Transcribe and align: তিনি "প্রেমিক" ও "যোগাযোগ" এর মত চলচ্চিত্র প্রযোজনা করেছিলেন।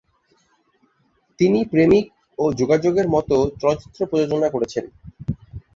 তিনি 1.39 1.59
"প্রেমিক" 1.71 2.05
ও 2.39 2.53
"যোগাযোগ" 2.53 2.93
এর 2.97 3.07
মত 3.07 3.29
চলচ্চিত্র 3.61 3.99
প্রযোজনা 4.05 4.47
করেছিলেন। 4.49 4.93